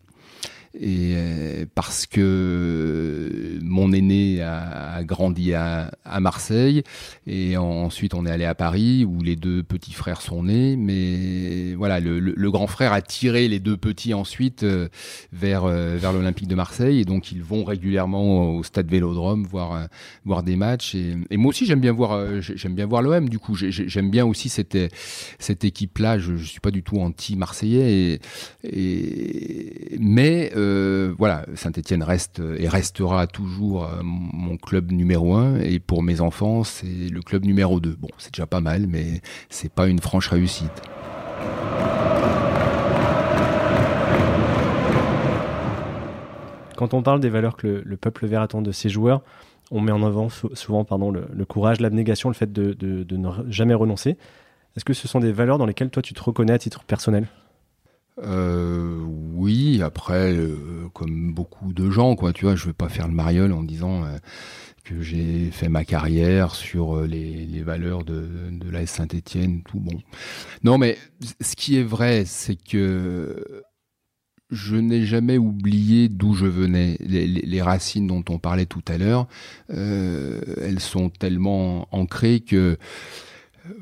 [0.75, 6.83] et euh, parce que mon aîné a, grandi à, Marseille
[7.25, 10.75] et ensuite on est allé à Paris où les deux petits frères sont nés.
[10.75, 14.89] Mais voilà le, grand frère a tiré les deux petits ensuite euh,
[15.31, 16.99] vers euh, vers l'Olympique de Marseille.
[16.99, 19.87] Et donc ils vont régulièrement au stade Vélodrome voir
[20.25, 20.95] voir des matchs.
[20.95, 24.49] Et, moi aussi j'aime bien voir j'aime bien voir l'OM du coup j'aime bien aussi
[24.49, 24.77] cette
[25.39, 28.19] cette équipe là je, je suis pas du tout anti marseillais
[28.63, 35.57] et, mais euh, voilà, Saint-Etienne reste et restera toujours euh, mon club numéro un.
[35.59, 37.95] Et pour mes enfants, c'est le club numéro 2.
[37.99, 40.81] Bon, c'est déjà pas mal, mais c'est pas une franche réussite.
[46.75, 49.21] Quand on parle des valeurs que le, peuple vert attend de ses joueurs,
[49.71, 53.73] on met en avant souvent pardon, le, courage, l'abnégation, le fait de, de ne jamais
[53.73, 54.17] renoncer.
[54.77, 57.27] Est-ce que ce sont des valeurs dans lesquelles toi tu te reconnais à titre personnel?
[58.23, 59.01] Euh,
[59.39, 63.13] oui, après, euh, comme beaucoup de gens, quoi, tu vois, je vais pas faire le
[63.13, 64.17] mariole en disant euh,
[64.83, 69.99] que j'ai fait ma carrière sur euh, les, valeurs de, de la Saint-Étienne, tout bon.
[70.63, 70.97] Non, mais
[71.39, 73.63] ce qui est vrai, c'est que
[74.49, 76.97] je n'ai jamais oublié d'où je venais.
[76.99, 79.27] Les, racines dont on parlait tout à l'heure,
[79.69, 82.77] elles sont tellement ancrées que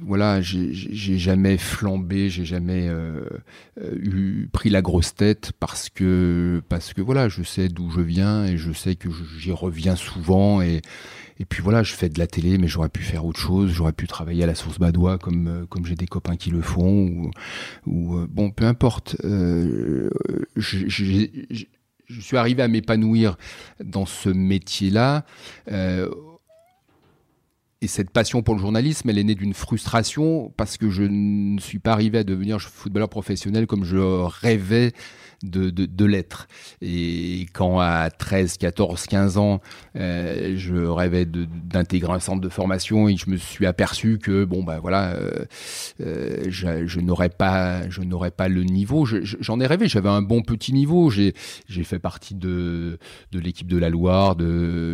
[0.02, 3.26] voilà, j'ai jamais flambé, j'ai jamais euh,
[3.82, 8.46] eu, pris la grosse tête parce que parce que voilà, je sais d'où je viens
[8.46, 10.82] et je sais que j'y reviens souvent et
[11.40, 13.72] et puis voilà, je fais de la télé, mais j'aurais pu faire autre chose.
[13.72, 16.62] J'aurais pu travailler à la source Badois comme euh, comme j'ai des copains qui le
[16.62, 17.32] font
[17.86, 19.18] ou, euh, bon, peu importe.
[19.24, 20.10] Euh,
[20.56, 20.88] je,
[22.20, 23.38] suis arrivé à m'épanouir
[23.84, 25.26] dans ce métier-là.
[25.72, 26.10] Euh,
[27.82, 31.60] et cette passion pour le journalisme, elle est née d'une frustration parce que je ne
[31.60, 34.94] suis pas arrivé à devenir footballeur professionnel comme je rêvais
[35.44, 36.48] de, de, l'être.
[36.82, 39.62] Et quand à 13, 14, 15 ans,
[39.96, 44.64] euh, je rêvais d'intégrer un centre de formation et je me suis aperçu que bon
[44.64, 45.46] bah voilà, euh,
[46.02, 49.06] euh je, n'aurais pas, je pas le niveau.
[49.06, 49.88] J'en ai rêvé.
[49.88, 51.10] J'avais un bon petit niveau.
[51.10, 51.34] J'ai
[51.84, 52.98] fait partie de
[53.32, 54.36] de l'équipe de la Loire.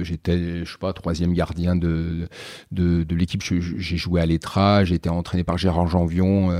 [0.03, 2.27] J'étais je sais pas troisième gardien de
[2.71, 3.41] de, de l'équipe.
[3.43, 4.83] J'ai joué à l'Etra.
[4.83, 6.51] J'ai été entraîné par Gérard Janvion.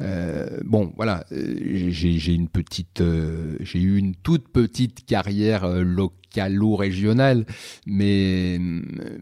[0.00, 1.56] Euh, euh, bon, voilà, euh,
[1.90, 7.46] j'ai une petite, euh, j'ai eu une toute petite carrière localo-régionale,
[7.86, 8.58] mais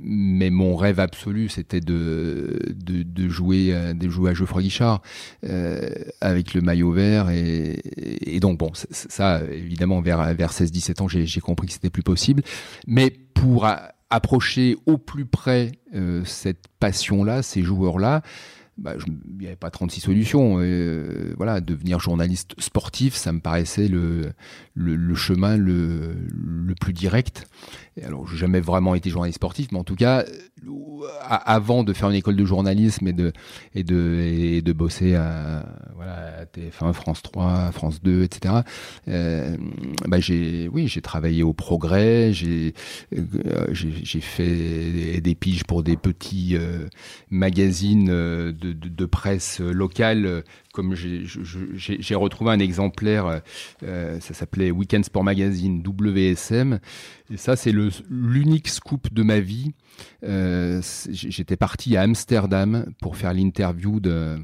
[0.01, 5.03] mais mon rêve absolu, c'était de, de, de jouer de jouer à Geoffroy Guichard
[6.21, 11.41] avec le maillot vert et, et donc bon, ça évidemment vers vers 16-17 ans, j'ai
[11.41, 12.43] compris que c'était plus possible,
[12.87, 13.67] mais pour
[14.11, 15.73] approcher au plus près
[16.25, 18.23] cette passion-là, ces joueurs-là
[18.77, 20.57] bah, il n'y avait pas 36 solutions.
[20.59, 24.33] Euh, voilà, devenir journaliste sportif, ça me paraissait le,
[24.75, 27.47] le, le chemin le, le, plus direct.
[27.97, 30.25] Et alors, j'ai jamais vraiment été journaliste sportif, mais en tout cas,
[31.31, 33.33] avant de faire une école de journalisme et de,
[33.75, 38.55] et de, et de bosser à, voilà, TF1, France 3, France 2, etc.,
[39.09, 39.57] euh,
[40.07, 42.75] bah j'ai, oui, travaillé au Progrès, j'ai,
[43.17, 43.75] euh,
[44.21, 46.89] fait des, piges pour des petits euh,
[47.31, 53.41] magazines de, de, de, presse locale comme j'ai retrouvé un exemplaire,
[53.85, 56.81] euh, ça s'appelait Weekend Sport Magazine WSM.
[57.33, 57.73] Et ça, c'est
[58.11, 59.71] l'unique scoop de ma vie.
[60.25, 64.37] Euh, J'étais parti à Amsterdam pour faire l'interview de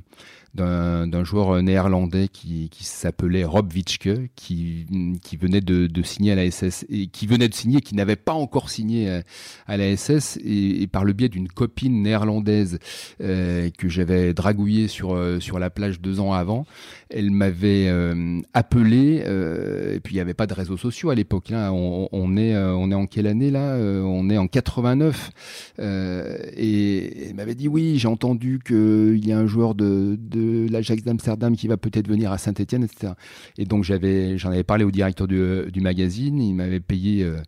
[0.55, 4.87] d'un joueur néerlandais qui, qui s'appelait Rob Witschke, qui,
[5.23, 8.33] qui venait de, signer à la SS et qui venait de signer, qui n'avait pas
[8.33, 9.23] encore signé
[9.67, 12.79] à, la SS et, par le biais d'une copine néerlandaise
[13.21, 16.67] euh, que j'avais dragouillée sur euh, sur la plage deux ans avant,
[17.09, 21.15] elle m'avait euh, appelé euh, et puis il n'y avait pas de réseaux sociaux à
[21.15, 21.51] l'époque.
[21.51, 25.31] Là, on, est on est en quelle année là On est en 89
[25.79, 30.19] et elle m'avait dit oui, j'ai entendu qu'il y a un joueur de
[30.71, 33.13] l'Ajax d'Amsterdam qui va peut-être venir à Saint-Etienne, etc.
[33.59, 37.39] Et donc j'avais, j'en avais parlé au directeur du, du magazine, il m'avait payé euh,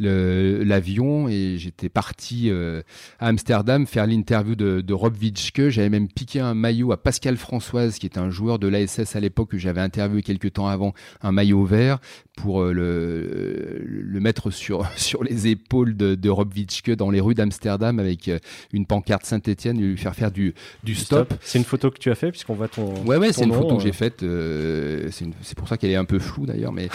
[0.00, 2.82] l'avion et j'étais parti euh,
[3.18, 5.68] à Amsterdam faire l'interview de, de Rob Witschke.
[5.68, 9.20] J'avais même piqué un maillot à Pascal Françoise, qui est un joueur de l'ASS à
[9.20, 11.98] l'époque que j'avais interviewé quelques temps avant, un maillot vert
[12.36, 17.20] pour euh, le, le mettre sur, sur les épaules de, de Rob Witschke dans les
[17.20, 18.38] rues d'Amsterdam avec euh,
[18.72, 21.34] une pancarte Saint-Etienne et lui faire faire du, du stop.
[21.40, 22.94] C'est une photo que tu as fait puisqu'on voit ton.
[23.04, 24.20] Ouais, ouais, c'est une photo que j'ai faite.
[24.20, 26.72] C'est pour ça qu'elle est un peu floue d'ailleurs.
[26.72, 26.88] mais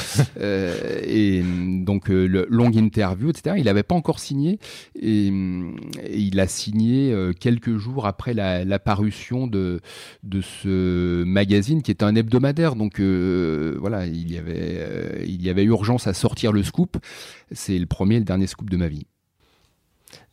[1.06, 3.56] Et donc, le long interview, etc.
[3.58, 4.60] Il n'avait pas encore signé
[5.00, 9.80] et, il a signé euh, quelques jours après la, parution de,
[10.42, 12.76] ce magazine qui est un hebdomadaire.
[12.76, 16.98] Donc euh, voilà, il y, avait, euh, il y avait urgence à sortir le scoop.
[17.52, 19.06] C'est le premier et le dernier scoop de ma vie.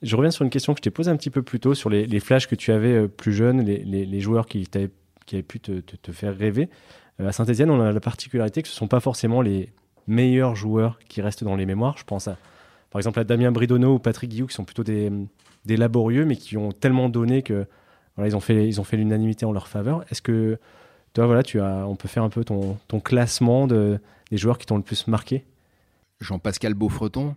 [0.02, 1.90] Je reviens sur une question que je t'ai posée un petit peu plus tôt sur
[1.90, 6.36] les, flashs que tu avais plus jeunes, les, joueurs qui, avaient pu te, te faire
[6.36, 6.68] rêver.
[7.18, 9.70] à Saint-Etienne, on a la particularité que ce ne sont pas forcément les,
[10.06, 11.96] meilleurs joueurs qui restent dans les mémoires.
[11.98, 12.36] Je pense à,
[12.90, 15.10] par exemple à Damien Bridonneau ou Patrick Guillou, qui sont plutôt des,
[15.64, 17.66] des laborieux, mais qui ont tellement donné que
[18.16, 20.04] voilà, ils ont fait, ils ont fait l'unanimité en leur faveur.
[20.10, 20.58] Est-ce que
[21.14, 23.98] toi, voilà, tu as, on peut faire un peu ton, ton classement de,
[24.30, 25.44] des joueurs qui t'ont le plus marqué?
[26.20, 27.34] Jean-Pascal Beaufreton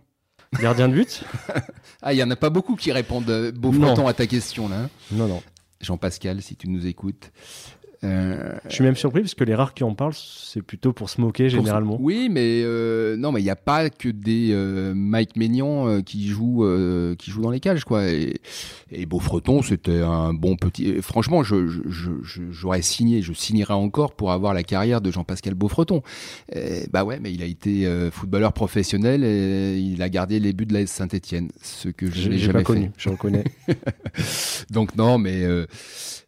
[0.60, 1.24] Gardien de but?
[2.02, 4.82] Ah, il n'y en a pas beaucoup qui répondent euh, Beaufreton à ta question là.
[4.82, 4.90] Hein.
[5.10, 5.42] Non, non.
[5.80, 7.32] Jean-Pascal, si tu nous écoutes.
[8.04, 11.08] Euh, je suis même surpris parce que les rares qui en parlent, c'est plutôt pour
[11.08, 11.96] se moquer généralement.
[11.98, 16.28] Oui, mais euh, non, mais il n'y a pas que des euh, Mike Maignan qui
[16.28, 16.64] jouent
[17.18, 18.06] qui jouent dans les cages, quoi.
[18.06, 18.40] Et,
[18.90, 21.00] et Beaufreton, c'était un bon petit.
[21.00, 21.66] Franchement, je,
[22.50, 26.02] j'aurais signé, je signerais encore pour avoir la carrière de Jean-Pascal Beaufreton.
[26.92, 30.74] bah ouais, mais il a été footballeur professionnel et il a gardé les buts de
[30.74, 32.90] la Saint-Étienne, ce que je n'ai jamais pas connu.
[32.98, 33.44] Je reconnais.
[34.70, 35.46] Donc non, mais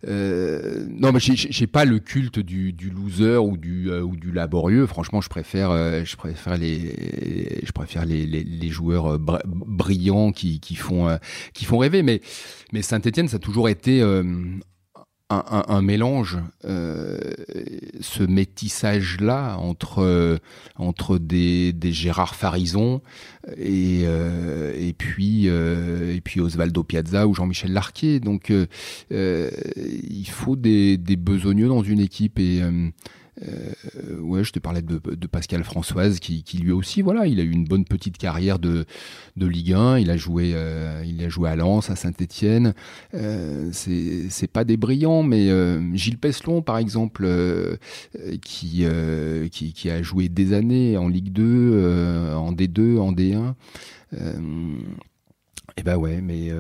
[0.03, 4.87] non, mais j'ai pas le culte du, loser ou du euh, ou du laborieux.
[4.87, 10.33] Franchement, je préfère euh, je préfère les je préfère les, les, les joueurs euh, brillants
[10.33, 11.19] qui, qui font
[11.55, 12.03] qui font rêver.
[12.03, 12.21] Mais
[12.73, 14.03] mais Saint-Étienne, ça a toujours été
[15.29, 17.18] un, un, mélange, euh,
[18.01, 20.39] ce métissage-là entre euh,
[20.77, 23.03] entre des, des Gérard Farison
[23.57, 28.20] et euh, et puis et puis Osvaldo Piazza ou Jean-Michel Larquet.
[28.20, 28.53] Donc
[29.11, 32.62] il faut des, des besogneux dans une équipe et
[33.45, 37.39] euh, ouais, je te parlais de, de Pascal Françoise qui, qui, lui aussi, voilà, il
[37.41, 38.87] a eu une bonne petite carrière de,
[39.37, 39.99] de Ligue 1.
[39.99, 42.74] Il a joué, euh, il a joué à Lens, à Saint-Étienne.
[43.14, 47.28] Euh, c'est pas des brillants, mais euh, Gilles Peslon, par exemple,
[48.43, 48.87] qui,
[49.51, 53.55] qui, qui a joué des années en Ligue 2, en D2, en D1.
[55.76, 56.51] et ben ouais, mais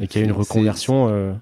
[0.00, 1.40] et qui a une reconversion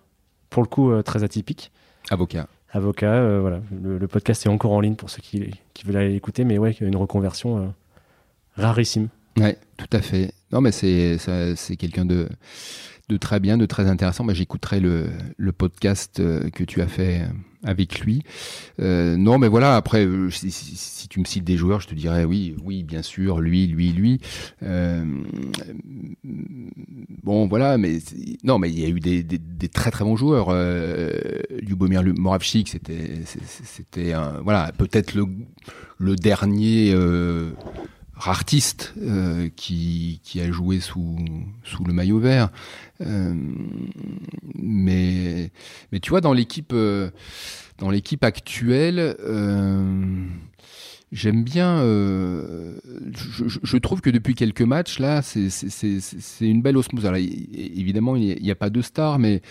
[0.51, 1.73] pour le coup très atypique.
[2.11, 3.13] Avocat avocat.
[3.13, 5.51] Euh, voilà, le, podcast est encore en ligne pour ceux qui,
[5.85, 7.67] veulent aller l'écouter, mais ouais, une reconversion euh,
[8.57, 9.09] rarissime.
[9.37, 10.33] Ouais, tout à fait.
[10.53, 12.29] Non, mais c'est c'est quelqu'un de
[13.09, 14.27] de très bien, de très intéressant.
[14.31, 17.23] J'écouterai le, le podcast euh, que tu as fait
[17.67, 18.23] avec lui.
[18.81, 19.77] Euh, non, mais voilà.
[19.77, 23.03] Après, euh, si, si, tu me cites des joueurs, je te dirais oui, oui, bien
[23.03, 24.21] sûr, lui, lui, lui.
[24.63, 25.05] Euh,
[27.23, 27.77] bon, voilà.
[27.77, 27.99] Mais
[28.45, 30.49] non, mais il y a eu des, des, des très très bons joueurs.
[30.51, 31.13] Euh,
[31.61, 35.27] Lubomir Moravchik, c'était, c'était un, voilà, peut-être le
[35.99, 36.93] le dernier.
[36.95, 37.51] Euh,
[38.25, 41.17] artiste euh, qui, qui, a joué sous,
[41.65, 42.49] sous le maillot vert.
[43.01, 43.35] Euh,
[44.55, 45.51] mais,
[45.93, 47.11] mais tu vois, dans l'équipe, euh,
[47.79, 49.17] dans l'équipe actuelle,
[51.13, 51.81] j'aime bien.
[51.83, 57.05] Je, je, trouve que depuis quelques matchs là, c'est une belle osmose.
[57.05, 59.43] Alors, évidemment, il n'y a, a, pas de stars, mais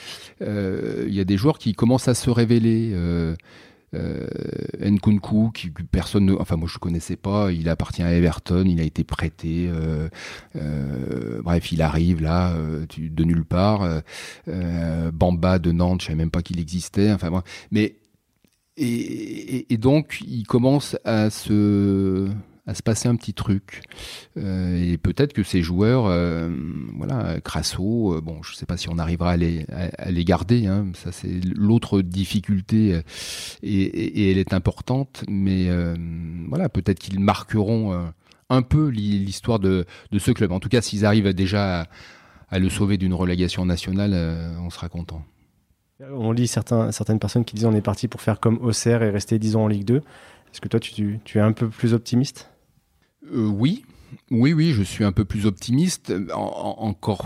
[0.42, 2.94] il y a des joueurs qui commencent à se révéler
[3.96, 4.28] euh,
[4.80, 8.84] Nkunku, qui personne, ne, enfin moi je connaissais pas, il appartient à Everton, il a
[8.84, 10.10] été prêté, euh,
[10.56, 12.54] euh, bref il arrive là
[12.98, 14.02] de nulle part.
[15.14, 17.12] Bamba de Nantes, je savais même pas qu'il existait.
[17.12, 17.96] Enfin moi, mais
[18.78, 22.30] et, donc il commence à se
[22.68, 23.82] à se passer un petit truc.
[24.38, 26.50] Euh, et peut-être que ces joueurs, euh,
[26.96, 30.66] voilà, Crasso, euh, bon, je sais pas si on arrivera à les, à, les garder.
[30.66, 33.02] Hein, ça, c'est l'autre difficulté, euh,
[33.62, 35.24] et, elle est importante.
[35.28, 35.70] Mais
[36.50, 38.12] voilà, peut-être qu'ils marqueront
[38.50, 40.52] un peu l'histoire de, de, ce club.
[40.52, 41.88] En tout cas, s'ils arrivent déjà
[42.50, 44.14] à, le sauver d'une relégation nationale,
[44.60, 45.24] on sera content.
[46.12, 49.10] On lit certains, certaines personnes qui disent on est parti pour faire comme Auxerre et
[49.10, 49.98] rester 10 ans en Ligue 2.
[49.98, 52.50] Est-ce que toi, tu es un peu plus optimiste?
[53.34, 53.86] Euh, oui,
[54.32, 56.14] oui, oui, je suis un peu plus optimiste.
[56.34, 57.26] encore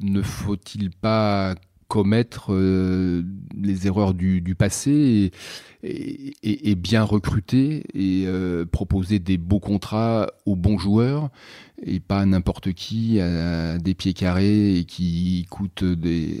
[0.00, 1.54] ne faut-il pas
[1.88, 3.22] commettre euh,
[3.56, 5.30] les erreurs du, passé
[5.84, 11.30] et, bien recruter et euh, proposer des beaux contrats aux bons joueurs
[11.84, 16.40] et pas n'importe qui à des pieds carrés et qui coûte des,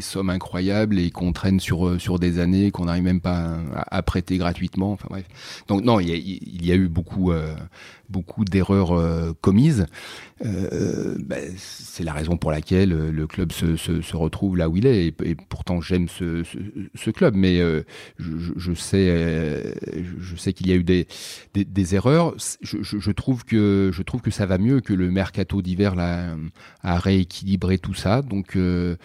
[0.00, 4.38] sommes incroyables et qu'on traîne sur sur des années qu'on n'arrive même pas à, prêter
[4.38, 4.92] gratuitement.
[4.92, 5.26] Enfin bref.
[5.68, 7.54] Donc non il y a, eu beaucoup euh,
[8.08, 9.86] beaucoup d'erreurs euh, commises.
[10.44, 14.86] Euh, ben, c'est la raison pour laquelle le club se, se, retrouve là où il
[14.86, 15.06] est.
[15.06, 16.42] Et, pourtant j'aime ce,
[16.94, 17.34] ce, club.
[17.34, 17.82] Mais euh,
[18.56, 19.74] je, sais
[20.18, 21.06] je sais qu'il y a eu des,
[21.54, 25.94] des, erreurs je, trouve que je trouve que ça va mieux que le mercato d'hiver
[25.94, 26.36] là
[26.82, 28.22] a rééquilibré tout ça.
[28.22, 28.96] Donc euh,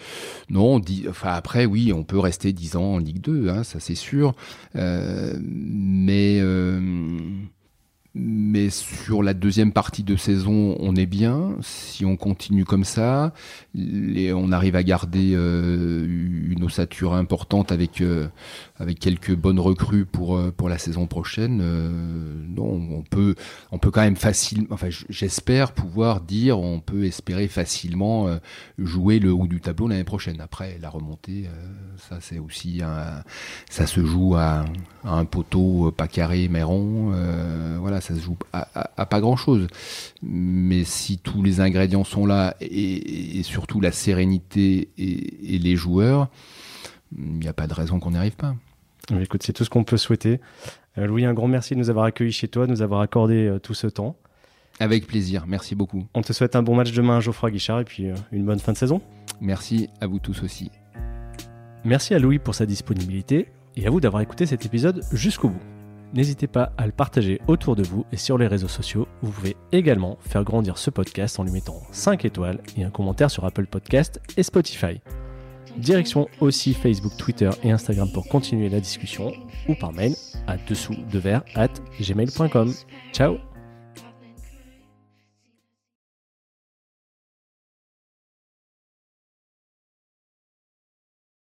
[0.50, 0.80] non,
[1.22, 4.34] après oui, on peut rester 10 ans en Ligue 2, hein, ça c'est sûr.
[4.76, 6.80] Euh, mais euh,
[8.14, 11.56] mais sur la deuxième partie de saison, on est bien.
[11.62, 13.32] Si on continue comme ça,
[13.74, 16.06] on arrive à garder euh,
[16.50, 18.28] une ossature importante avec euh,
[18.78, 21.58] avec quelques bonnes recrues pour euh, pour la saison prochaine.
[22.54, 23.34] Non, on peut
[23.70, 24.66] on peut quand même facilement.
[24.70, 28.28] Enfin, j'espère pouvoir dire, on peut espérer facilement
[28.76, 30.40] jouer le haut du tableau l'année prochaine.
[30.42, 31.48] Après, la remontée,
[31.96, 32.82] ça c'est aussi
[33.70, 34.66] ça se joue à,
[35.04, 37.12] à un poteau pas carré mais rond.
[37.80, 39.66] voilà ça se joue à, pas grand chose.
[40.22, 46.28] Mais si tous les ingrédients sont là et, surtout la sérénité et, les joueurs,
[47.16, 48.54] il n'y a pas de raison qu'on n'y arrive pas.
[49.20, 50.40] Écoute, c'est tout ce qu'on peut souhaiter.
[50.98, 53.46] Euh, Louis, un grand merci de nous avoir accueillis chez toi, de nous avoir accordé
[53.46, 54.16] euh, tout ce temps.
[54.80, 56.06] Avec plaisir, merci beaucoup.
[56.14, 58.58] On te souhaite un bon match demain à Geoffroy Guichard et puis euh, une bonne
[58.58, 59.00] fin de saison.
[59.40, 60.70] Merci à vous tous aussi.
[61.84, 65.81] Merci à Louis pour sa disponibilité et à vous d'avoir écouté cet épisode jusqu'au bout.
[66.14, 69.08] N'hésitez pas à le partager autour de vous et sur les réseaux sociaux.
[69.22, 73.30] Vous pouvez également faire grandir ce podcast en lui mettant 5 étoiles et un commentaire
[73.30, 75.00] sur Apple Podcast et Spotify.
[75.76, 79.32] Direction aussi Facebook, Twitter et Instagram pour continuer la discussion
[79.68, 80.14] ou par mail
[80.46, 82.72] à dessous de verre at gmail.com.
[83.12, 83.51] Ciao